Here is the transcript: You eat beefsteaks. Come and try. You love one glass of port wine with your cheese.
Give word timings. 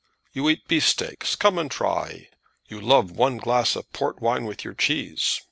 You 0.33 0.49
eat 0.49 0.67
beefsteaks. 0.67 1.35
Come 1.35 1.59
and 1.59 1.69
try. 1.69 2.29
You 2.67 2.81
love 2.81 3.11
one 3.11 3.37
glass 3.37 3.75
of 3.75 3.93
port 3.93 4.19
wine 4.19 4.45
with 4.45 4.65
your 4.65 4.73
cheese. 4.73 5.39